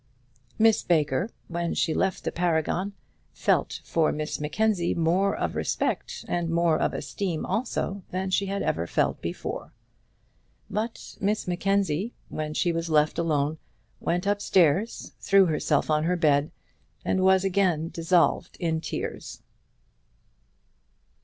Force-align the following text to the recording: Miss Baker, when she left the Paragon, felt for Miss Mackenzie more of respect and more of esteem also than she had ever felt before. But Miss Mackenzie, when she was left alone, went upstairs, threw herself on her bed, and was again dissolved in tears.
Miss 0.57 0.81
Baker, 0.81 1.29
when 1.47 1.75
she 1.75 1.93
left 1.93 2.23
the 2.23 2.31
Paragon, 2.31 2.93
felt 3.33 3.81
for 3.83 4.11
Miss 4.11 4.39
Mackenzie 4.41 4.95
more 4.95 5.35
of 5.35 5.55
respect 5.55 6.25
and 6.27 6.49
more 6.49 6.79
of 6.79 6.95
esteem 6.95 7.45
also 7.45 8.01
than 8.09 8.31
she 8.31 8.47
had 8.47 8.63
ever 8.63 8.87
felt 8.87 9.21
before. 9.21 9.73
But 10.71 11.17
Miss 11.21 11.47
Mackenzie, 11.47 12.15
when 12.29 12.55
she 12.55 12.71
was 12.71 12.89
left 12.89 13.19
alone, 13.19 13.59
went 13.99 14.25
upstairs, 14.25 15.11
threw 15.19 15.45
herself 15.45 15.91
on 15.91 16.05
her 16.05 16.15
bed, 16.15 16.49
and 17.05 17.21
was 17.21 17.43
again 17.45 17.89
dissolved 17.89 18.57
in 18.59 18.81
tears. 18.81 19.43